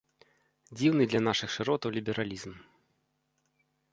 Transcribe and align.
Дзіўны 0.77 1.03
для 1.11 1.21
нашых 1.27 1.49
шыротаў 1.57 1.93
лібералізм. 1.99 2.53